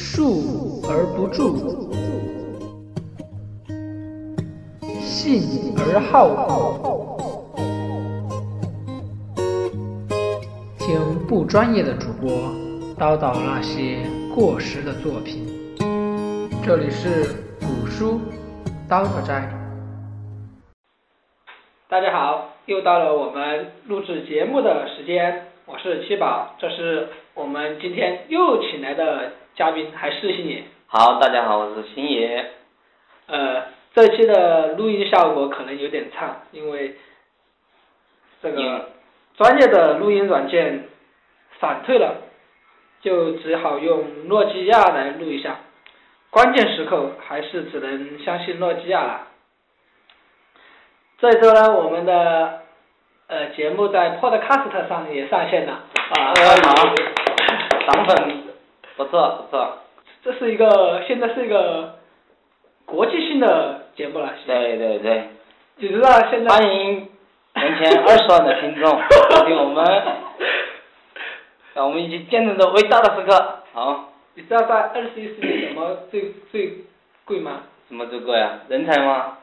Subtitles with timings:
[0.00, 1.92] 述而不助，
[4.98, 6.24] 信而好，
[10.78, 12.30] 听不专业的主播
[12.98, 13.98] 叨叨那些
[14.34, 15.46] 过时的作品。
[16.64, 18.18] 这里是古书
[18.88, 19.52] 叨叨斋。
[21.90, 30.64] 大家好，又到了我们录制节目的时间，我是七宝，这是我们今天又请来的嘉宾，还是星爷。
[30.86, 32.50] 好，大家好，我是星爷。
[33.26, 36.96] 呃，这期的录音效果可能有点差，因为
[38.42, 38.88] 这个
[39.36, 40.88] 专业的录音软件
[41.60, 42.22] 闪退了，
[43.02, 45.58] 就只好用诺基亚来录一下。
[46.30, 49.26] 关键时刻还是只能相信诺基亚了。
[51.18, 52.62] 这周呢，我们的
[53.26, 56.32] 呃节目在 Podcast 上也上线了啊，
[56.64, 56.94] 好，
[57.92, 58.44] 涨粉，
[59.00, 59.78] 不错不错。
[60.22, 61.94] 这是一个现在是一个
[62.84, 64.30] 国际性的节目了。
[64.46, 65.24] 对对对。
[65.76, 66.54] 你知道现在。
[66.54, 67.08] 欢迎
[67.54, 68.90] 年前二十万的听众
[69.32, 69.82] 收听我们，
[71.72, 73.60] 让我们一起见证着伟大的时刻。
[73.72, 74.12] 好。
[74.34, 76.84] 你知道在二十一世纪什么最最
[77.24, 77.62] 贵吗？
[77.88, 78.60] 什么最贵啊？
[78.68, 79.38] 人才吗？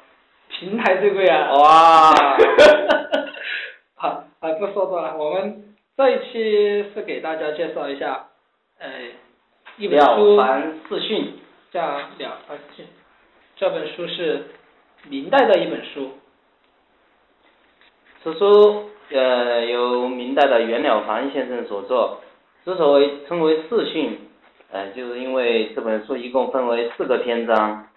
[0.50, 1.52] 平台最贵啊！
[1.54, 2.12] 哇！
[3.96, 8.28] 好，啊，不说多了，我们这一期是给大家介绍一下，
[8.80, 8.90] 呃，
[9.78, 10.36] 一本书。
[10.36, 11.34] 了凡四训。
[11.70, 11.82] 叫
[12.18, 12.86] 《了凡四训》，
[13.58, 14.46] 这本书是
[15.10, 16.12] 明代的一本书。
[18.24, 22.22] 此书呃由明代的袁了凡先生所作，
[22.66, 24.18] 之所以称为四训，
[24.72, 27.90] 呃，就是因为这本书一共分为四个篇章，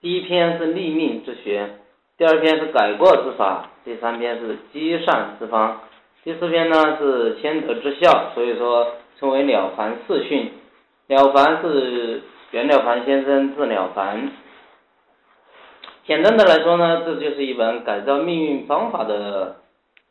[0.00, 1.78] 第一篇是立命之学。
[2.16, 5.80] 第二篇是改过之法，第三篇是积善之方，
[6.22, 10.52] 第四篇呢是谦德之效，所以说称为了凡四训。
[11.08, 14.30] 了凡是袁了凡先生字了凡。
[16.06, 19.56] 简单的来说呢，这就是一本改造命运方法的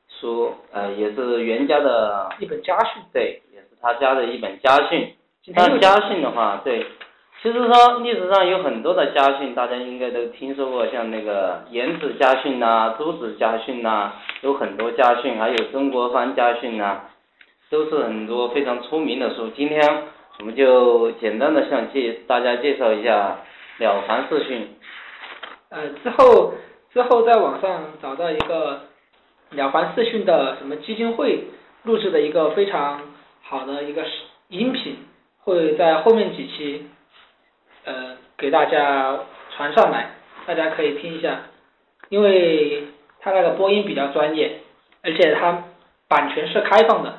[0.08, 3.02] 书，呃，也是袁家的一本家训。
[3.12, 5.14] 对，也是他家的一本家训。
[5.56, 6.86] 但家训的话，对。
[7.42, 17.02] 其实说历史上有很多的家训，大家应该都听说过，像那个颜子家训呐、朱子家训呐，有很多家训，还有曾国藩家训呐，
[17.70, 19.50] 都是很多非常出名的书。
[19.50, 19.82] 今天
[20.40, 23.38] 我们就简单的向介大家介绍一下
[23.84, 24.62] 《了凡四训》。
[25.70, 26.54] 呃，之后
[26.94, 28.82] 之后在网上找到一个
[29.56, 31.46] 《了凡四训》的什么基金会
[31.84, 33.02] 录制的一个非常
[33.42, 34.04] 好的一个
[34.50, 34.98] 音频，
[35.44, 36.88] 会在后面几期。
[37.86, 39.20] 呃，给大家
[39.56, 40.12] 传上来，
[40.46, 41.42] 大家可以听一下，
[42.08, 42.84] 因为
[43.20, 44.60] 他那个播音比较专业，
[45.04, 45.64] 而且他
[46.08, 47.18] 版权是开放的。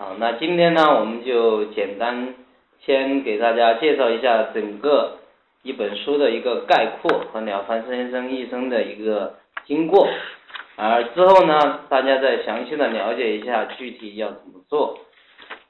[0.00, 2.32] 好，那今天呢，我们就简单
[2.80, 5.18] 先给大家介绍一下整个
[5.62, 9.34] 一本书的一个概括和了凡先生一生的一个
[9.66, 10.08] 经过，
[10.76, 15.00] 而之后呢，大家再详细的了解一下具体要怎么做。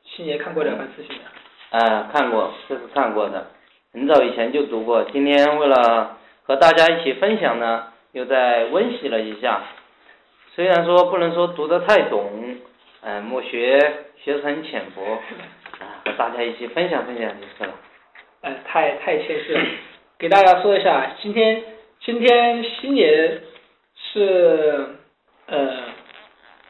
[0.05, 1.79] 星爷看过了凡四训没？
[1.81, 3.49] 呃，看过，这是看过的。
[3.93, 9.61] 很早以前就读过，今天为了和大家一起分享呢，又在温习了一下。
[10.55, 12.31] 虽然说不能说读得太懂，
[13.03, 13.78] 嗯，莫学
[14.22, 15.03] 学识很浅薄，
[15.78, 17.75] 啊，和大家一起分享分享就是了。
[18.43, 19.61] 呃，太太谦虚了，
[20.19, 21.62] 给大家说一下，今天
[22.00, 23.41] 今天星爷
[23.97, 24.87] 是
[25.47, 25.71] 呃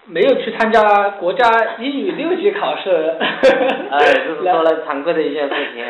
[0.07, 2.91] 没有去参加国家英语六级考试。
[3.91, 5.85] 哎，这是 说来惭愧的一件事情。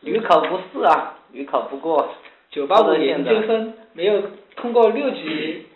[0.00, 2.14] 屡考不试啊，屡考不过。
[2.50, 4.22] 九八五研究生没有
[4.56, 5.66] 通过六级，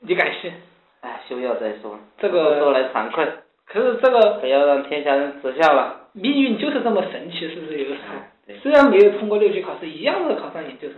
[0.00, 0.52] 你敢信？
[1.00, 1.98] 哎，休要再说。
[2.18, 3.26] 这个说来惭愧。
[3.68, 4.38] 可是这个。
[4.40, 6.08] 不要让天下人耻笑了。
[6.12, 8.14] 命运就是这么神奇，是不是有的时候？
[8.62, 10.96] 虽然没有通过六级考试，一样的考上研究生。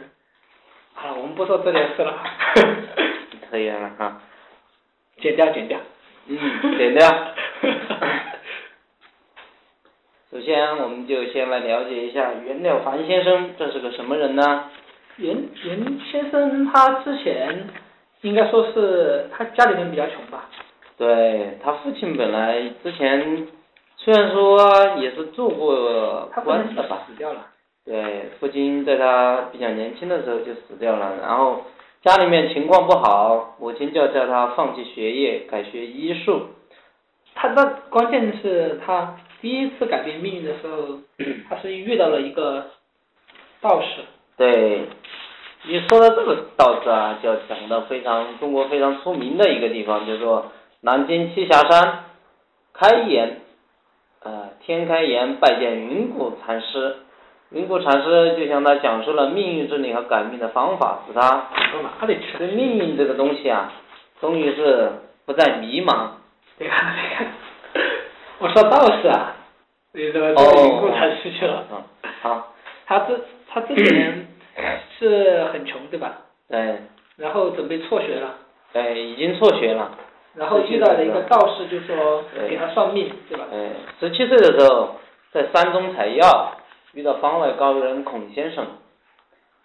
[0.94, 2.16] 好了，我们不说这件事了。
[3.50, 4.22] 扯远了哈。
[5.20, 5.78] 剪掉，剪掉。
[6.28, 6.38] 嗯，
[6.78, 7.06] 剪掉。
[10.30, 14.70] 首先，我们就先来了解一下袁了凡先生，这是个什么人呢？
[15.16, 17.68] 袁袁先生他之前
[18.22, 20.48] 应该说是他家里面比较穷吧？
[21.00, 23.48] 对他父亲本来之前
[23.96, 27.46] 虽然说也是做过官的吧，死掉了。
[27.86, 31.62] 对，父亲在他比较年轻的时候就死掉了，然后
[32.02, 36.42] 家里面情况不好，母亲就叫他放弃学业，改学医术。
[37.34, 39.16] 他那关键是他。
[39.42, 40.98] 第一次改变命运的时候，
[41.48, 42.62] 他是遇到了一个
[43.62, 44.02] 道士。
[44.36, 44.82] 对，
[45.64, 50.52] 一说到这个道士啊，就要讲到非常中国非常出名的一个地方，叫做
[50.82, 52.04] 南京栖霞山，
[52.72, 53.40] 开眼，
[54.22, 56.96] 呃，天开眼拜见云谷禅师，
[57.50, 62.38] 云谷禅师就向他讲述了命运之理和改命的方法，使他到哪里去了？
[62.38, 63.70] 对命运这个东西啊，
[64.22, 64.90] 终于是
[65.26, 66.12] 不再迷茫。
[66.56, 67.32] 对呀，对呀。
[68.38, 69.36] 我说道士啊，
[69.92, 71.64] 你怎么这个云谷禅师去了？
[71.72, 71.82] 嗯
[72.22, 72.54] 好。
[72.86, 74.26] 他这他这几年
[74.98, 76.22] 是很穷，对吧？
[76.48, 76.78] 对。
[77.16, 78.34] 然后准备辍学了。
[78.72, 79.90] 对，已经辍学了。
[80.34, 83.44] 然后遇到了一个道士，就说给他算命，对吧？
[83.52, 84.96] 哎，十七岁的时候，
[85.32, 86.52] 在山中采药，
[86.94, 88.64] 遇到方外高人孔先生，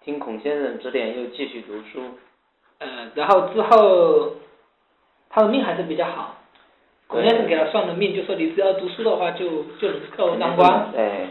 [0.03, 2.01] 听孔先生指点，又继续读书。
[2.79, 4.31] 呃，然后之后，
[5.29, 6.35] 他的命还是比较好。
[7.07, 9.47] 孔先生给他算的命，就说你只要读书的话，就
[9.79, 10.91] 就能够当官。
[10.91, 11.27] 对。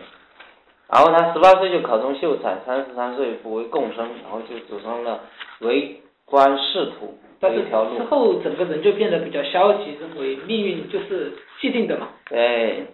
[0.86, 5.20] 然后他十八岁就考中秀才，三十三岁不为贡生，然后就走上了
[5.58, 7.18] 为官仕途。
[7.40, 11.30] 这一条路之后整个人就变得比较消极，认为命运就是
[11.60, 12.08] 既定的嘛。
[12.30, 12.86] 对，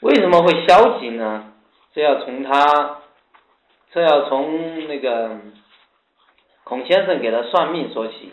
[0.00, 1.52] 为什么会消极呢？
[1.92, 3.02] 这要从他，
[3.92, 5.36] 这要从那个
[6.64, 8.32] 孔先生给他算命说起。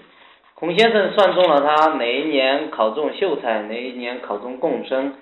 [0.54, 5.16] 孔先生算中了他哪一年考中秀才，哪一年考中贡生，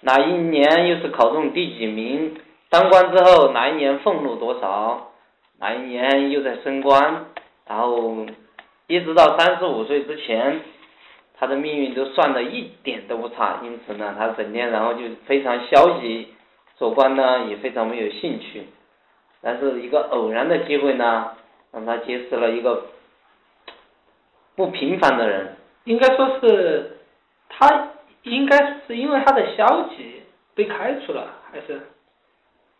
[0.00, 2.34] 哪一年又是考中第几名，
[2.70, 5.12] 当官之后哪一年俸禄多少，
[5.58, 7.26] 哪一年又在升官，
[7.68, 8.24] 然后。
[8.88, 10.60] 一直到三十五岁之前，
[11.34, 16.28] 他的命运都算的一点都不差，因此呢，他整天然后就非常消极，
[16.76, 18.66] 做官呢也非常没有兴趣。
[19.42, 21.32] 但是一个偶然的机会呢，
[21.72, 22.86] 让他结识了一个
[24.54, 25.56] 不平凡的人。
[25.84, 26.98] 应该说是
[27.48, 27.90] 他
[28.22, 30.22] 应该是因为他的消极
[30.54, 31.80] 被开除了，还是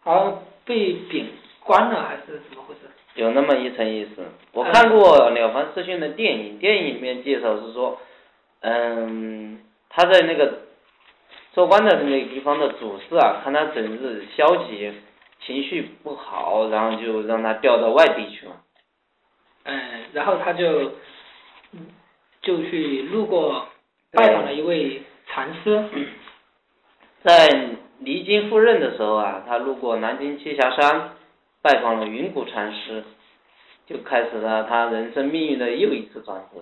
[0.01, 1.27] 好像被贬
[1.61, 2.81] 官了，还是怎么回事？
[3.17, 4.23] 有那么一层意思，
[4.53, 7.99] 我看过《了凡四训》的电影，电影里面介绍是说，
[8.61, 9.59] 嗯，
[9.89, 10.61] 他在那个
[11.53, 14.93] 做官的那个地方的主事啊，看他整日消极，
[15.41, 18.53] 情绪不好，然后就让他调到外地去了。
[19.65, 19.81] 嗯，
[20.13, 20.93] 然后他就，
[22.43, 23.67] 就去路过
[24.13, 25.85] 拜访了一位禅师，
[27.23, 27.49] 在
[28.01, 31.13] 离京赴任的时候啊，他路过南京栖霞山。
[31.67, 33.03] 拜访了云谷禅师，
[33.87, 36.61] 就开始了他人生命运的又一次转折。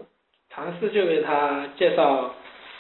[0.48, 2.34] 禅师就给他介绍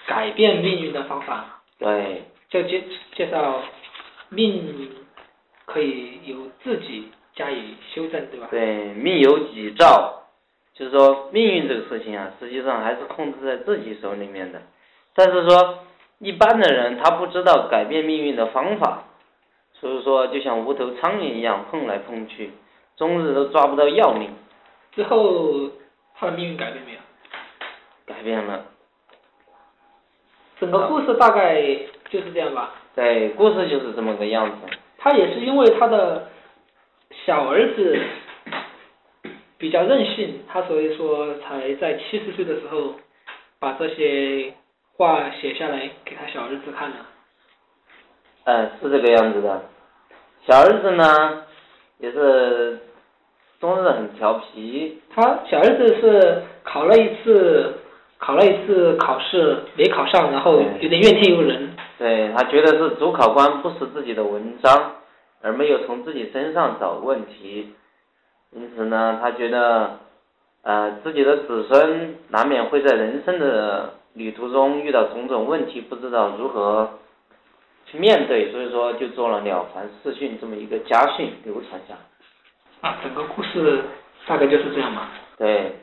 [0.06, 1.60] 改变命运的方法。
[1.78, 2.22] 对。
[2.48, 2.82] 就介
[3.14, 3.60] 介绍
[4.30, 4.90] 命
[5.66, 8.46] 可以由自己加以修正，对吧？
[8.50, 10.22] 对，命由己造，
[10.72, 14.62] 就是说命运这个事情啊，实际上还是控制在自己手里面的。
[15.14, 15.80] 但是说
[16.20, 19.04] 一般的人他不知道改变命运的方法。
[19.84, 22.50] 所以说，就像无头苍蝇一样碰来碰去，
[22.96, 24.30] 终日都抓不到要领。
[24.92, 25.68] 之后，
[26.14, 26.98] 他的命运改变没有？
[28.06, 28.64] 改变了。
[30.58, 31.60] 整个故事大概
[32.08, 32.72] 就是这样吧。
[32.94, 34.56] 对，故事就是这么个样子。
[34.96, 36.30] 他也是因为他的
[37.26, 38.00] 小儿子
[39.58, 42.94] 比较任性，他所以说才在七十岁的时候
[43.58, 44.54] 把这些
[44.96, 46.96] 话写下来给他小儿子看的。
[48.44, 49.62] 嗯，是这个样子的。
[50.46, 51.42] 小儿子呢，
[51.98, 52.78] 也是
[53.60, 55.00] 终日很调皮。
[55.14, 57.72] 他小儿子是考了一次，
[58.18, 61.70] 考了一次考试没考上，然后有点怨天尤人。
[61.96, 64.96] 对他觉得是主考官不识自己的文章，
[65.40, 67.72] 而没有从自己身上找问题，
[68.52, 69.98] 因此呢，他觉得，
[70.62, 76.90] 呃，自己的子孙难免会在人生的旅途中遇到种种问题，不知道如何。
[77.86, 82.00] 去面对，所以说就做了《了凡四训》这么一个家训流传下来。
[82.88, 83.82] 啊，整个故事
[84.26, 85.08] 大概就是这样嘛。
[85.36, 85.76] 对，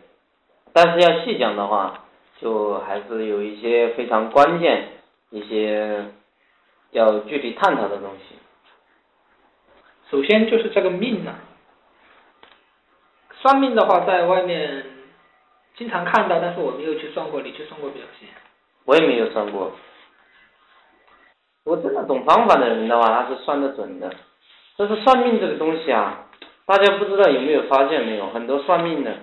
[0.73, 2.05] 但是要细讲的话，
[2.39, 4.89] 就还是有一些非常关键、
[5.29, 6.05] 一些
[6.91, 8.35] 要具体探讨的东西。
[10.09, 11.33] 首先就是这个命呢，
[13.39, 14.85] 算命的话在外面
[15.75, 18.27] 经常看到，但是我没有去算过，你去算过比较些？
[18.85, 19.71] 我也没有算过。
[21.63, 24.11] 如果真的懂方法的人的话，他是算得准的。
[24.77, 26.25] 但是算命这个东西啊，
[26.65, 28.27] 大家不知道有没有发现没有？
[28.27, 29.13] 很多算命的，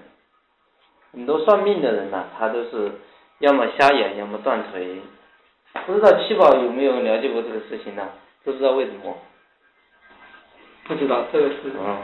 [1.13, 2.93] 很多算命的人呐，他都是
[3.41, 5.01] 要么瞎眼，要么断腿。
[5.87, 8.09] 不知道七宝有没有了解过这个事情呢？
[8.45, 9.17] 不知道为什么？
[10.85, 11.57] 不知道这个是。
[11.77, 11.99] 嗯。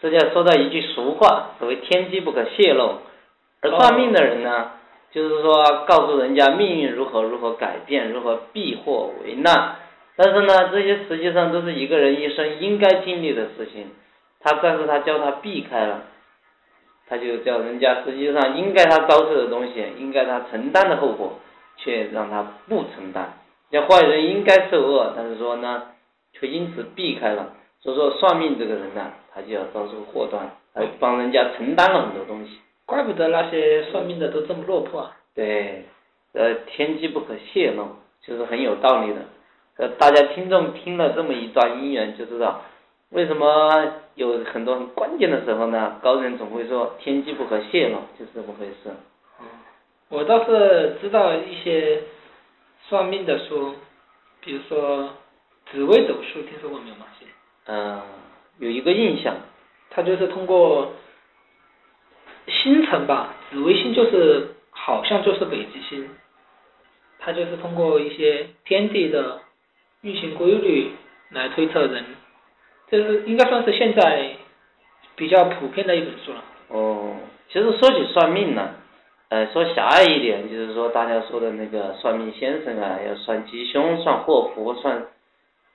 [0.00, 2.98] 这叫说到一句俗话，所谓天机不可泄露。
[3.62, 4.70] 而算命的人呢？
[5.14, 9.76] 就是说，告诉人家命运如何如何改变，如何避祸为难。
[10.16, 13.92] 但是呢，这些实际上都是一个人一生应该经历的事情。
[14.40, 16.02] 他但是他叫他避开了，
[17.06, 21.38] 他就叫人家实际上应该他遭受的东西，应该他承担的后果，
[21.76, 23.34] 却让他不承担。
[23.70, 25.84] 叫坏人应该受恶，但是说呢，
[26.32, 27.52] 却因此避开了。
[27.80, 32.58] 所以说算命这个人呢，他就要遭受祸端，他帮人家承担了很多东西。
[32.86, 35.16] 怪不得那些算命的都这么落魄啊。
[35.34, 35.84] 对，
[36.32, 37.88] 呃，天机不可泄露，
[38.22, 39.20] 就是很有道理的。
[39.76, 42.62] 呃，大家听众听了这么一段姻缘，就知道
[43.10, 48.94] 为什么有很多很关键的时候呢，高人总会说天机不可泄露，就是这么回事。
[49.40, 49.46] 嗯，
[50.08, 52.02] 我倒是知道一些
[52.88, 53.74] 算命的书，
[54.40, 55.08] 比如说
[55.70, 57.06] 紫微斗数，听说过没有吗？
[57.66, 57.98] 嗯，
[58.58, 59.34] 有一个印象，
[59.88, 60.92] 他就是通过
[62.46, 66.08] 星辰吧，紫微星就是好像就是北极星，
[67.18, 69.40] 它就是通过一些天地的
[70.02, 70.90] 运行规律
[71.30, 72.04] 来推测人，
[72.90, 74.30] 这是应该算是现在
[75.16, 76.44] 比较普遍的一本书了。
[76.68, 77.16] 哦，
[77.48, 78.70] 其实说起算命呢，
[79.30, 85.06] 呃，说狭隘一点，就是说大家说的那个算命先生啊，要算吉凶、算祸福、算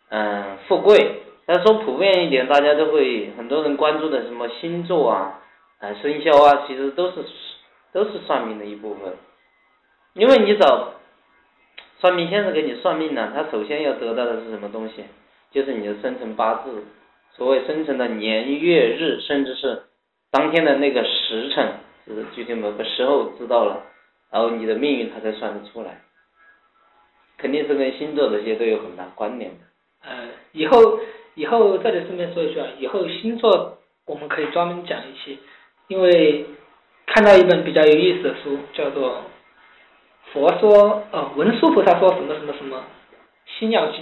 [0.10, 1.22] 嗯富贵。
[1.48, 5.40] 要说普遍一点，大家都会很多人关注的什么星座啊，
[5.79, 7.24] 啊生肖啊，其实都是
[7.91, 9.13] 都是算命的一部分。
[10.13, 10.93] 因为你找
[12.00, 15.05] 算命先生给你算命呢，他首先要得到的是什么东西？
[15.51, 16.83] 就是你的生辰八字，
[17.36, 19.83] 所谓生辰的年月日，甚至是
[20.31, 21.74] 当天的那个时辰，
[22.07, 23.83] 就是具体某个时候知道了，
[24.31, 26.01] 然后你的命运他才算得出来。
[27.38, 29.57] 肯定是跟星座这些都有很大关联的。
[30.03, 31.00] 呃，以后。
[31.36, 35.39] 以后这里顺便说一句啊，以后星座我们可以专门讲一期，
[35.89, 36.46] 因为
[37.08, 39.10] 看到一本比较有意思的书，叫做
[40.31, 40.72] 《佛说》，
[41.12, 42.84] 呃，文殊菩萨说什么什么什么
[43.58, 44.01] 星耀经。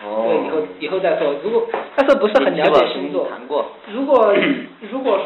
[0.00, 0.24] 哦。
[0.24, 1.34] 对，以后以后再说。
[1.42, 3.28] 如果但是不是很了解星座，
[3.92, 4.32] 如果
[4.92, 5.20] 如果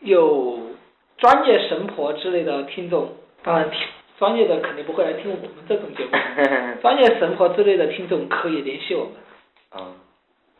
[0.00, 0.60] 有
[1.18, 3.78] 专业神婆之类的听众，当然听
[4.18, 6.10] 专业的肯定不会来听我们这种节目，
[6.80, 9.12] 专业神婆之类的听众可以联系我们。
[9.76, 9.92] 嗯。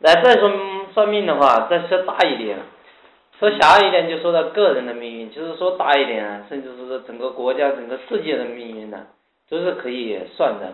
[0.01, 0.51] 来再说
[0.93, 2.59] 算命的话，再说大一点，
[3.39, 9.07] 说狭隘一点就说到个人的命运，就是说大一点啊，甚至是说整个国家、整个世界的命运呢，
[9.49, 10.73] 都是可以算的。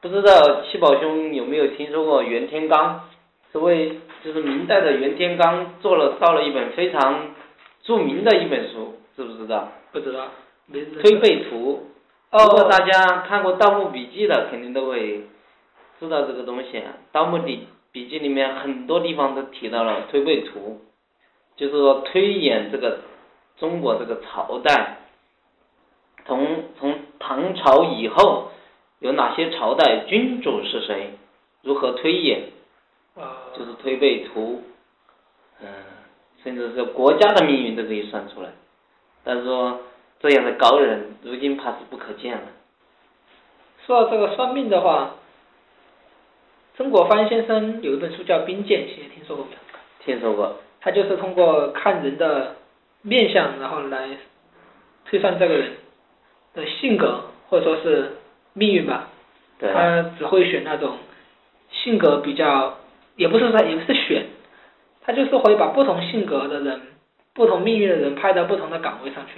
[0.00, 2.96] 不知道七宝兄有没有听说过袁天罡？
[3.50, 7.34] 所谓就是明代的袁天罡做了造了一本非常
[7.82, 9.68] 著名的一本书，知不知道？
[9.92, 10.28] 不知道。
[11.00, 11.86] 推背图。
[12.30, 15.22] 如果大家看过《盗墓笔记》的，肯定都会
[16.00, 16.82] 知道这个东西。
[17.10, 17.66] 盗墓笔。
[17.92, 20.80] 笔记里面很多地方都提到了推背图，
[21.56, 22.98] 就是说推演这个
[23.56, 24.98] 中国这个朝代，
[26.26, 28.50] 从从唐朝以后
[29.00, 31.10] 有哪些朝代君主是谁，
[31.62, 32.42] 如何推演，
[33.56, 34.62] 就是推背图，
[35.60, 35.68] 嗯，
[36.42, 38.48] 甚至是国家的命运都可以算出来，
[39.24, 39.80] 但是说
[40.20, 42.42] 这样的高人如今怕是不可见了。
[43.86, 45.16] 说到这个算命的话。
[46.74, 49.58] 曾国藩先生有一本书叫《兵谏》，其实听说过没有？
[50.06, 50.56] 听说过。
[50.82, 52.56] 他就是通过看人的
[53.02, 54.08] 面相，然后来
[55.04, 55.72] 推算这个人
[56.54, 58.10] 的性格或者说是
[58.52, 59.08] 命运吧。
[59.58, 59.72] 对。
[59.72, 60.98] 他只会选那种
[61.70, 62.78] 性格比较，
[63.16, 64.26] 也不是说也不是选，
[65.02, 66.80] 他就是会把不同性格的人、
[67.32, 69.34] 不同命运的人派到不同的岗位上去。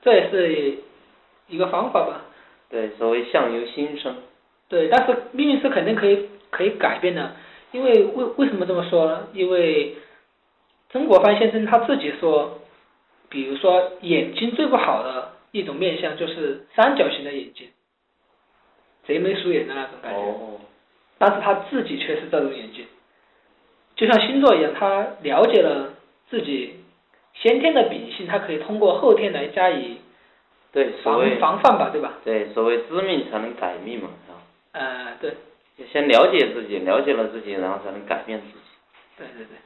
[0.00, 0.78] 这也是
[1.48, 2.22] 一个方法吧。
[2.70, 4.14] 对，所谓相由心生。
[4.68, 7.32] 对，但是命运是肯定可以可以改变的，
[7.72, 9.28] 因为为为什么这么说呢？
[9.32, 9.96] 因为
[10.90, 12.60] 曾国藩先生他自己说，
[13.28, 17.68] 比如说眼睛最不好的一种面相就是三角形的眼睛，
[19.04, 20.18] 贼眉鼠眼的那种感觉。
[20.18, 20.60] 哦。
[21.18, 22.86] 但是他自己却是这种眼睛，
[23.96, 25.94] 就像星座一样，他了解了
[26.30, 26.76] 自己
[27.34, 29.98] 先天的秉性，他可以通过后天来加以
[30.70, 32.14] 对防防范吧，对吧？
[32.24, 34.10] 对，所谓知命才能改命嘛。
[34.70, 35.34] 呃，对，
[35.86, 38.54] 先了解自己，了解了自己，然后才能改变自己。
[39.16, 39.56] 对对对，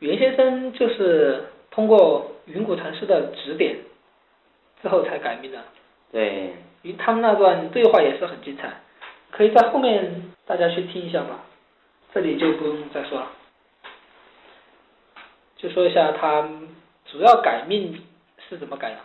[0.00, 3.76] 袁先生就是通过云谷禅师的指点
[4.82, 5.58] 之后才改命的。
[6.10, 6.54] 对。
[6.82, 8.72] 与他们那段对话也是很精彩，
[9.32, 11.40] 可以在后面大家去听一下嘛，
[12.14, 13.32] 这里就不用再说了。
[15.56, 16.48] 就说一下他
[17.06, 18.00] 主要改命
[18.48, 18.96] 是怎么改的。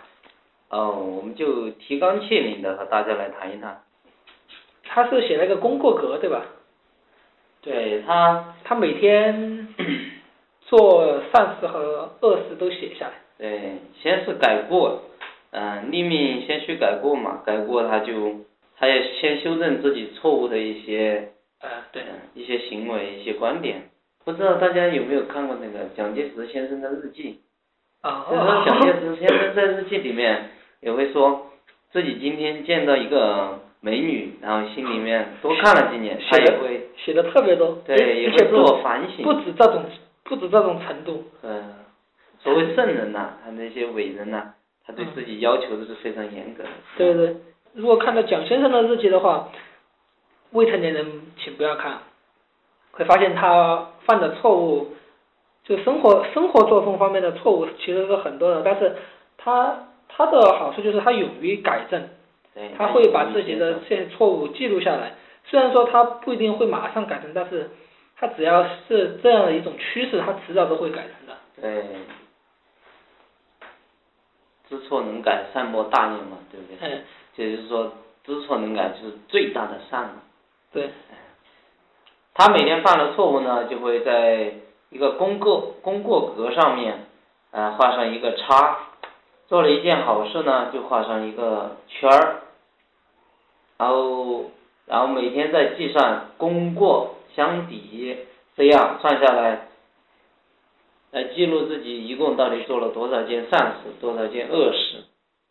[0.70, 3.82] 哦，我们就提纲挈领的和大家来谈一谈。
[4.84, 6.46] 他是写了个功过格，对吧？
[7.62, 9.68] 对他，他每天
[10.62, 13.14] 做善事和恶事都写下来。
[13.38, 15.02] 对，先是改过，
[15.52, 18.36] 嗯，立命先去改过嘛，改过他就，
[18.78, 23.90] 他也先修正自己错误的一些，呃，对，一些行为、一些观点。
[24.26, 27.40] 不知道大家有没有看过那个蒋介石先生的日记？
[28.02, 28.26] 啊。
[28.30, 30.50] 就是蒋介石先生在日记里面
[30.82, 31.48] 也会说，
[31.92, 33.60] 自己今天见到一个。
[33.86, 39.26] 美女，然后心里面多看了几年，他也会写的特别多，对，也会而且自我反省。
[39.26, 39.84] 不止这种，
[40.24, 41.22] 不止这种程度。
[41.42, 41.74] 嗯，
[42.40, 44.54] 所谓圣人呐、他那些伟人呐、
[44.88, 46.70] 他对自己要求都是非常严格的。
[46.98, 47.36] 对对对，
[47.74, 49.50] 如果看到蒋先生的日记的话，
[50.52, 51.06] 未成年人
[51.38, 51.98] 请不要看，
[52.94, 54.94] 会发现他犯的错误，
[55.66, 58.96] 就生活生活作风方面的错误其实是很多的，但是
[59.38, 62.08] 他他的好处就是他勇于改正，对，
[62.78, 65.14] 他会把自己的这些错误记录下来，
[65.46, 67.70] 虽然说他不一定会马上改正，但是
[68.16, 71.36] 他只要是这样的一种趋势，他迟早都会改正的。
[71.60, 71.84] 对，
[74.70, 76.90] 知错能改，善莫大焉嘛，对不对？
[76.90, 77.92] 也，就是说，
[78.24, 80.22] 知错能改就是最大的善嘛。
[80.72, 80.92] 对，
[82.34, 84.54] 他每天犯了错误呢，就会在
[84.90, 87.08] 一个功过功过格上面，
[87.52, 88.78] 呃，画上一个叉。
[89.48, 92.42] 做了一件好事呢，就画上一个圈儿。
[93.78, 94.52] 然后，
[94.86, 98.18] 然后每天再计算功过相抵，
[98.56, 99.68] 这样算下来，
[101.12, 105.04] 来记录自己一共到底做了多少件善事，多少件恶事。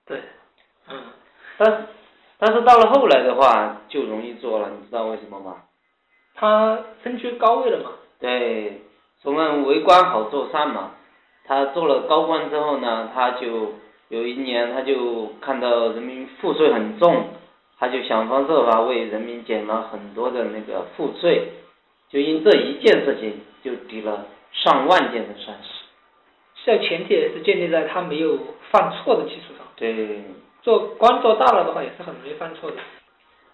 [0.06, 0.22] 对，
[0.88, 0.98] 嗯，
[1.58, 1.78] 但是，
[2.38, 5.62] 但是到了后来的话，就容易做了，你知道为什么吗？
[6.34, 8.80] 他身居高位了嘛，对，
[9.20, 10.92] 所谓为官好做善嘛。
[11.54, 13.72] 他做了高官之后呢，他就
[14.08, 17.26] 有一年他就看到人民赋税很重，
[17.78, 21.48] 他就想方设法为人民减了很多的那个赋税，
[22.08, 25.68] 就因这一件事情就抵了上万件的善事。
[26.64, 28.38] 这前提也是建立在他没有
[28.70, 29.66] 犯错的基础上。
[29.76, 30.24] 对，
[30.62, 32.76] 做官做大了的话，也是很容易犯错的。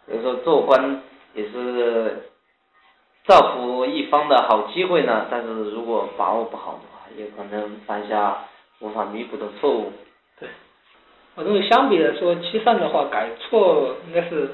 [0.06, 1.02] 所以说做官
[1.34, 2.28] 也是
[3.24, 8.44] 造福一方的好机会呢，但是如果把握不好的话，也可能犯下
[8.80, 9.92] 无法弥补的错误。
[10.38, 10.48] 对
[11.34, 14.48] 我认为相比来说，积善的话，改错应该是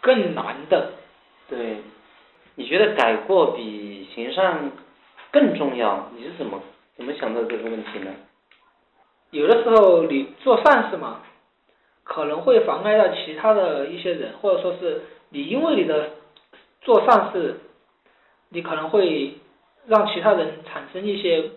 [0.00, 0.92] 更难的。
[1.48, 1.76] 对，
[2.54, 4.72] 你觉得改过比行善
[5.30, 6.10] 更重要？
[6.16, 6.60] 你是怎么
[6.96, 8.10] 怎么想到这个问题呢？
[9.30, 11.22] 有的时候你做善事嘛，
[12.04, 16.10] 可能会妨碍到其他的一些人，或者说是你因为你的
[16.82, 17.58] 做善事，
[18.50, 19.34] 你可能会
[19.86, 21.50] 让其他人产生一些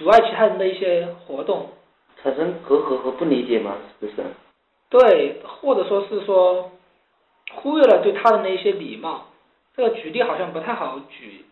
[0.00, 1.68] 阻碍其他人的一些活动。
[2.22, 3.76] 产生隔阂和不理解吗？
[4.00, 4.22] 是不是？
[4.88, 6.70] 对，或者说是说
[7.52, 9.26] 忽略了对他人的一些礼貌，
[9.76, 11.44] 这个举例好像不太好举，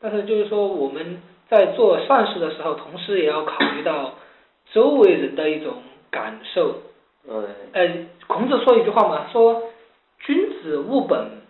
[0.00, 4.14] 但是就是说我们在做善事的时候，同时也要考虑到
[4.72, 6.76] 周围人的一种感受。
[7.28, 9.62] 嗯，呃，孔子说一句话嘛，说
[10.20, 11.42] 君子务本，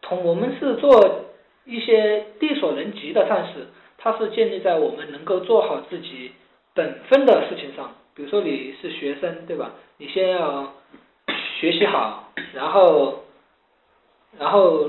[0.00, 1.24] 同我们是做
[1.64, 3.66] 一些力所能及的善事，
[4.02, 6.32] 它是建立在我们能够做好自己
[6.74, 7.94] 本分的事情上。
[8.14, 9.70] 比如说你是学生，对吧？
[9.98, 10.72] 你先要
[11.60, 13.22] 学习好，然后，
[14.38, 14.88] 然后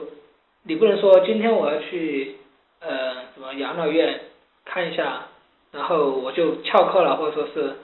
[0.64, 2.36] 你不能说今天我要去
[2.80, 4.20] 呃什么养老院
[4.66, 5.28] 看一下，
[5.72, 7.76] 然后我就翘课了，或者说是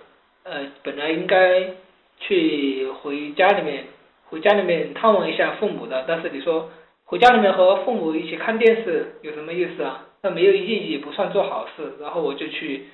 [0.43, 1.73] 呃本来应该
[2.19, 3.85] 去回家里面
[4.29, 6.69] 回家里面探望一下父母的，但是你说
[7.05, 10.03] 回家里面和父母一起看电视有什么意思啊？
[10.27, 11.93] 那没有意义，不算做好事。
[12.01, 12.85] 然后我就去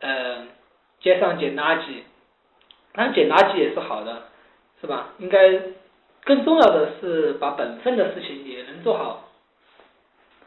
[0.00, 0.46] 呃
[1.00, 2.02] 街上捡垃圾，
[2.94, 4.22] 当然捡垃圾也是好的，
[4.80, 5.08] 是吧？
[5.18, 5.60] 应该
[6.24, 9.28] 更重要的是把本分的事情也能做好。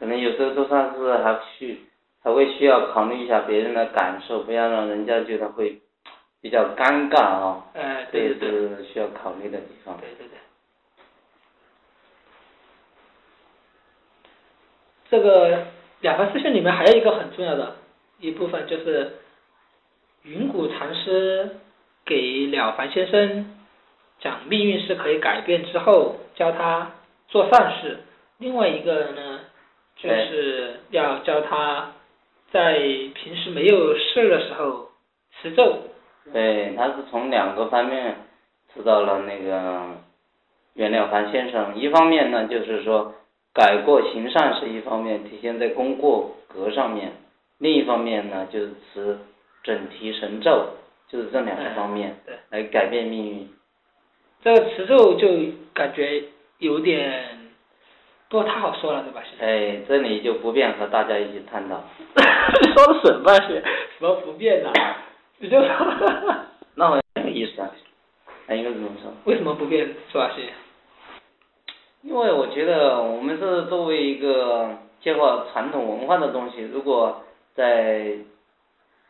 [0.00, 1.80] 可能有时候做善事还去
[2.24, 5.80] 还会需要考虑一下别人的感受，不要让人家觉得会
[6.40, 9.96] 比较尴尬啊、哎、这也对对这，是需要考虑的地方。
[9.98, 10.38] 对对对。
[15.08, 15.64] 这个
[16.00, 17.76] 了凡四训里面还有一个很重要的
[18.20, 19.16] 一部分，就是
[20.22, 21.56] 云谷禅师
[22.04, 23.54] 给了凡先生
[24.20, 26.92] 讲命运是可以改变之后，教他
[27.28, 27.98] 做善事。
[28.38, 29.40] 另外一个呢，
[29.96, 31.92] 就是要教他
[32.50, 32.78] 在
[33.14, 34.90] 平时没有事的时候
[35.40, 35.78] 持咒。
[36.32, 38.16] 对，他是从两个方面
[38.74, 39.82] 知道了那个
[40.74, 41.76] 袁了凡先生。
[41.76, 43.14] 一方面呢，就是说
[43.56, 47.08] 改过行善是一方面，体现在功过格上面；
[47.56, 49.18] 另一方面呢，就是持
[49.62, 50.66] 整提神咒，
[51.08, 52.34] 就是这两个方面对。
[52.50, 53.48] 来改变命运。
[54.44, 55.26] 这个持咒就
[55.72, 56.22] 感觉
[56.58, 57.24] 有点
[58.28, 59.22] 不太好说了，对吧？
[59.40, 61.82] 哎，这里就不便和大家一起探讨。
[62.76, 63.64] 说的什么是
[63.98, 64.70] 什么不变呢？
[65.38, 65.68] 你就说
[66.74, 67.70] 那我没有意思啊，
[68.48, 69.10] 那应该怎么说？
[69.24, 70.30] 为什么不变，是吧？
[70.36, 70.42] 是
[72.16, 74.70] 因为我觉得我们是作为一个
[75.02, 77.20] 介绍传统文化的东西，如果
[77.54, 78.12] 在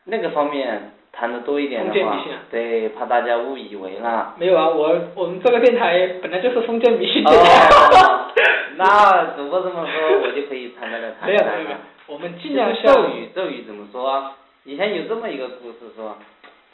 [0.06, 2.18] 那个方面谈的多一点的话，
[2.50, 4.34] 对，怕大家误以为了。
[4.40, 7.30] 没有啊，我我们这个电台本来就是封建迷信的。
[7.30, 8.26] 哦，
[8.74, 11.28] 那主播这么说，我就可以谈那个谈。
[11.28, 11.76] 没有没有，
[12.08, 14.32] 我们尽量咒语咒语怎么说？
[14.64, 16.16] 以前有这么一个故事说，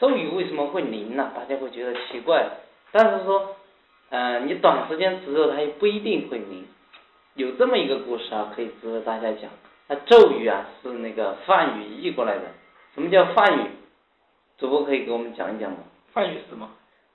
[0.01, 1.31] 咒语为什么会灵呢？
[1.37, 2.43] 大家会觉得奇怪，
[2.91, 3.55] 但是说，
[4.15, 6.67] 嗯，你短时间持有它也不一定会明。
[7.35, 9.51] 有这么一个故事啊，可以值得大家讲。
[9.89, 12.43] 那咒语啊是那个梵语译过来的。
[12.95, 13.71] 什么叫梵语？
[14.59, 15.79] 主播可以给我们讲一讲吗？
[16.13, 16.69] 梵语是什么？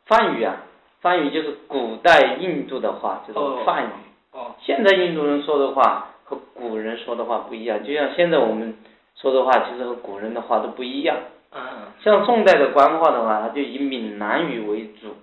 [0.07, 0.57] 梵语啊，
[0.99, 3.89] 梵语就是古代印度的话，就是梵语。
[4.31, 4.55] 哦。
[4.60, 8.75] 现在印度人说的话和古人说的话不一样，就像现在我们
[9.15, 11.15] 说的话，其实和古人的话都不一样。
[11.51, 11.62] 嗯。
[12.01, 15.15] 像宋代的官话的话，它就以闽南语为主，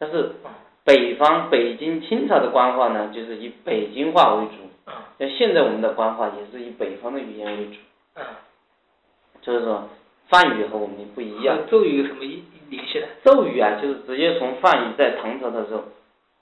[0.00, 0.32] 但是
[0.84, 4.52] 北方北京清朝的官话呢，就是以北京话为主。
[4.86, 4.92] 嗯。
[5.18, 7.76] 像现在我们的官话也是以北方的语言为主。
[8.16, 8.24] 嗯。
[9.40, 9.88] 就是说。
[10.26, 11.58] 梵语和我们不一样。
[11.70, 13.06] 咒语有什么意联系呢？
[13.22, 15.84] 咒语啊，就是直接从梵语在唐朝的时候，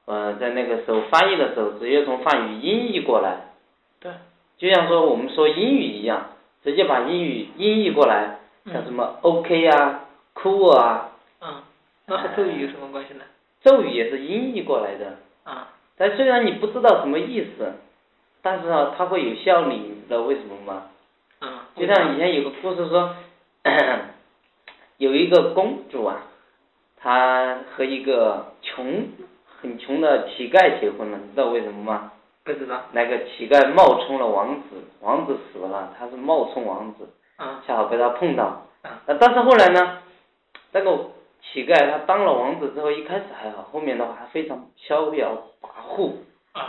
[0.07, 3.51] 呃，在那个时候翻译的时候，直接从梵语音译过来。
[3.99, 4.13] 对。
[4.57, 6.29] 就像说我们说英语一样，
[6.63, 8.39] 直接把英语音译过来，
[8.73, 10.05] 像什么 OK 啊
[10.37, 11.11] ，Cool 啊。
[11.41, 11.63] 嗯。
[12.07, 13.25] 那和咒语有什么关系呢？
[13.63, 15.19] 咒语也是音译过来的。
[15.45, 15.69] 啊。
[15.97, 17.73] 但虽然你不知道什么意思，
[18.43, 20.83] 但是呢，它会有效力，你知道为什么吗？
[21.41, 21.69] 啊。
[21.77, 23.15] 就像以前有个故事说。
[24.99, 26.23] 有一个公主啊，
[26.97, 29.09] 她和一个穷
[29.61, 32.13] 很穷的乞丐结婚了，你知道为什么吗？
[32.45, 32.83] 不知道。
[32.93, 38.67] 那个乞丐冒充了王子，王子死了，他是冒充王子，啊恰好被他碰到。
[38.83, 39.99] 啊但是后来呢，
[40.73, 40.91] 那个
[41.43, 46.13] 乞丐他当了王子之后，一开始还好，后面的话非常逍遥跋扈，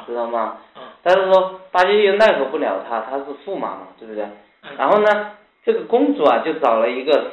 [0.06, 0.58] 知道吗？
[1.04, 4.26] 但是说大家又奈何不了他，他是驸马嘛，对不对？
[4.78, 5.32] 然后呢？
[5.66, 7.32] 这个公主啊，就找了一个，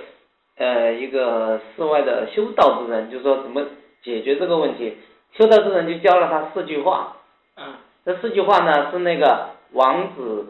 [0.57, 3.61] 呃，一个世外的修道之人，就说怎么
[4.05, 4.97] 解决这个问题。
[5.33, 7.17] 修道之人就教了他四句话。
[7.57, 7.75] 嗯。
[8.05, 10.47] 这四句话呢，是那个王子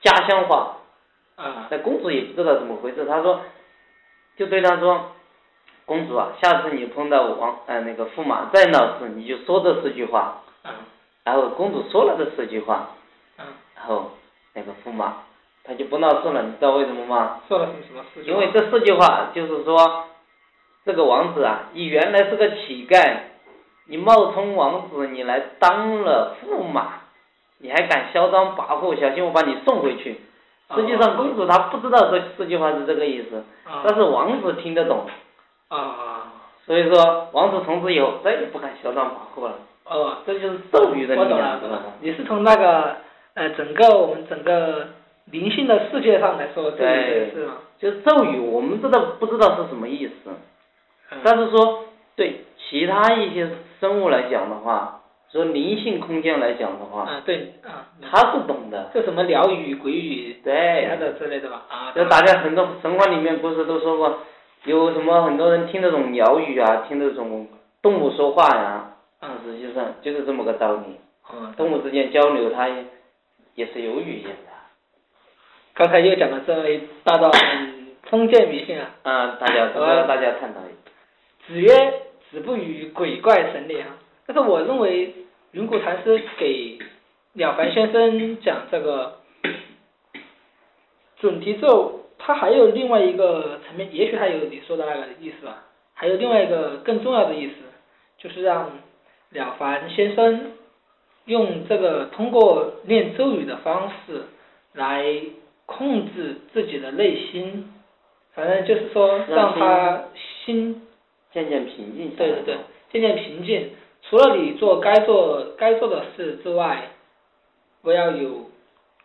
[0.00, 0.78] 家乡话。
[1.36, 1.68] 啊。
[1.70, 3.40] 那公主也不知道怎么回事，她说，
[4.38, 5.12] 就对他说，
[5.90, 10.40] 公主啊，下次你碰到王呃那个驸马再闹事，你就说这四句话。
[10.62, 10.70] 嗯。
[11.24, 12.90] 然后公主说了这四句话。
[13.40, 13.44] 嗯。
[13.74, 14.12] 然后
[14.54, 15.14] 那个驸马。
[15.64, 17.40] 他就不闹事了，你知道为什么吗？
[17.48, 18.22] 说了什么事？
[18.22, 20.04] 因为这四句话就是说，
[20.86, 23.16] 这个王子啊，你原来是个乞丐，
[23.86, 27.00] 你冒充王子，你来当了驸马，
[27.58, 30.20] 你还敢嚣张跋扈，小心我把你送回去。
[30.74, 33.44] 实际上，公主她不知道这四句话是这个意思，
[33.84, 35.04] 但是王子听得懂。
[35.70, 36.32] 啊。
[36.66, 39.54] 所以说，王子从此以后再也不敢嚣张跋扈了。
[39.86, 41.82] 哦，这就是咒语的力量，知道吗？
[42.00, 42.96] 你是从那个
[43.34, 44.86] 呃整个我们整个。
[45.26, 47.52] 灵性的世界上来说，对，是吗？
[47.78, 50.30] 就是咒语，我们知道不知道是什么意思？
[51.22, 51.84] 但是说
[52.16, 58.90] 对其他一些生物来讲的话，说灵性空间来讲的话，啊对啊，他是懂的。
[58.92, 61.62] 这什么鸟语、鬼语，对，其他的之类的吧？
[61.68, 61.92] 啊。
[61.94, 64.18] 就大家很多神话里面不是都说过，
[64.64, 67.48] 有什么很多人听得懂鸟语啊，听得懂
[67.80, 68.96] 动物说话呀？
[69.20, 70.96] 啊，实际上就是这么个道理。
[71.32, 71.54] 嗯。
[71.56, 72.84] 动物之间交流，它也
[73.54, 74.50] 也是有语言的。
[75.74, 77.32] 刚才又讲了这么一大段
[78.10, 78.90] 封建迷信啊。
[79.02, 80.90] 啊，大家和大家探讨一下。
[81.46, 81.68] 子曰
[82.30, 83.84] ：“子不语鬼怪神灵。”
[84.26, 85.14] 但是我认为
[85.52, 86.78] 云谷禅师给
[87.32, 89.20] 了凡先生讲这个
[91.18, 95.64] 准提咒，他还有另外一个层面，也许还有你说的那个意思吧。
[95.94, 97.54] 还有另外一个更重要的意思，
[98.18, 98.70] 就是让
[99.30, 100.52] 了凡先生
[101.24, 104.22] 用这个通过念咒语的方式
[104.74, 105.04] 来。
[105.72, 107.72] 控制自己的内心，
[108.34, 110.02] 反正就是说让他
[110.44, 110.82] 心
[111.30, 112.10] 渐渐平静。
[112.16, 112.56] 对对对，
[112.90, 113.70] 渐渐平静。
[114.02, 116.90] 除了你做该做该做的事之外，
[117.82, 118.50] 不要有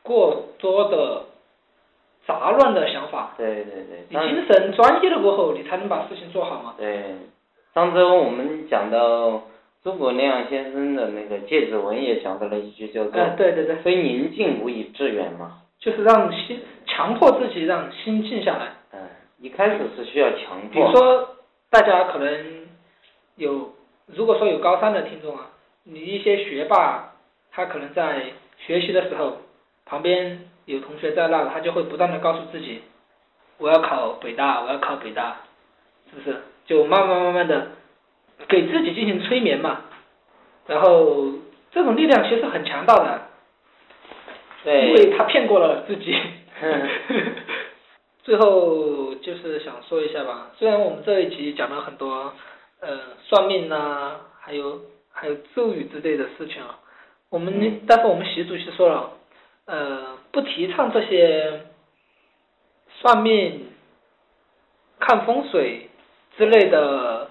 [0.02, 1.26] 过多的
[2.28, 3.34] 杂乱的想法。
[3.38, 4.06] 对对对。
[4.10, 6.74] 你精神专一了过后，你才能把事情做好嘛。
[6.78, 7.16] 对，
[7.74, 9.44] 上周我们讲到
[9.84, 15.62] 诸葛亮先生的那个诫子文也讲到了一句叫做“对对对，非宁静无以致远”嘛。
[15.78, 18.74] 就是让心强迫自己让心静下来。
[18.94, 19.00] 嗯，
[19.40, 20.70] 一开始是需要强迫。
[20.72, 21.36] 比如说，
[21.70, 22.68] 大家可能
[23.36, 23.70] 有，
[24.08, 25.48] 如果说有高三的听众啊，
[25.84, 27.14] 你一些学霸，
[27.52, 28.24] 他可能在
[28.58, 29.38] 学习的时候，
[29.86, 32.82] 旁边有同学在那，他就会不断的告诉自己，
[33.58, 35.38] 我要考北大，我要考北大，
[36.10, 36.42] 是不是？
[36.66, 37.68] 就慢慢慢慢的
[38.48, 39.82] 给自己进行催眠嘛。
[40.68, 41.32] 然后
[41.72, 43.22] 这种力量其实很强大的。
[44.64, 46.18] 对因为他骗过了自己，
[48.24, 52.34] 最后就是想说一下吧，虽然我们这一集讲了很多，
[52.82, 54.82] 呃，算命呐，还有
[55.14, 56.80] 还有咒语之类的事情啊，
[57.30, 59.12] 我们但是我们习主席说了，
[59.66, 61.62] 呃，不提倡这些
[63.02, 63.68] 算命、
[65.00, 65.90] 看风水
[66.38, 67.30] 之类的，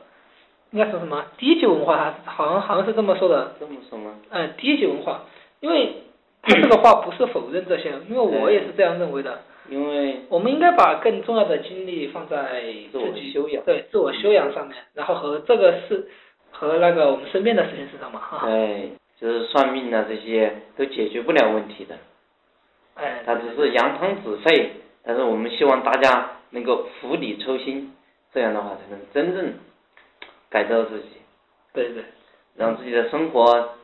[0.72, 2.14] 应该说什么低级文化？
[2.24, 3.54] 他好像好像是这么说的。
[3.60, 4.14] 这么说吗？
[4.30, 5.22] 嗯，低级文化，
[5.60, 5.94] 因为
[6.42, 9.40] 他 这个话不是否认这些，因为我也是这样认为的。
[9.70, 16.06] 因为我们应该把更重要的精力放在自我修养，对自我修养上面，然后和这个事
[16.50, 18.46] 和那个我们身边的事情是什么，哈。
[18.46, 21.96] 对，就是算命啊这些都解决不了问题的。
[22.94, 23.22] 哎。
[23.24, 24.72] 他只是扬汤止沸，
[25.04, 27.94] 但是我们希望大家能够釜底抽薪，
[28.32, 29.54] 这样的话才能真正
[30.50, 31.08] 改造自己。
[31.72, 32.04] 对对。
[32.56, 33.76] 让自己的生活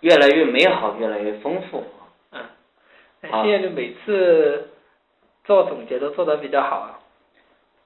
[0.00, 1.84] 越来越美好，越来越丰富。
[2.32, 2.40] 嗯。
[3.22, 4.68] 现在就每次。
[5.44, 7.00] 做总结都做得比较好，啊。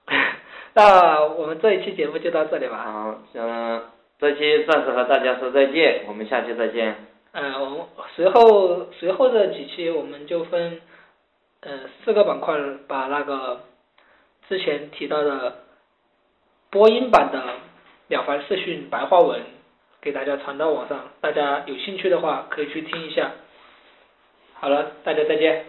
[0.74, 2.76] 那我们这一期节目就到这里吧。
[2.78, 3.84] 好，嗯，
[4.18, 6.96] 这期暂时和大家说再见，我们下期再见。
[7.32, 10.80] 呃，我随后随后的几期我们就分，
[11.60, 12.54] 呃，四个板块
[12.86, 13.62] 把那个
[14.48, 15.64] 之前提到的
[16.70, 17.42] 播音版的
[18.08, 19.40] 了凡四训白话文
[20.00, 23.32] 给大家传到网上，大家有兴趣的话可以去听一下。
[24.54, 25.64] 好了，大家再见。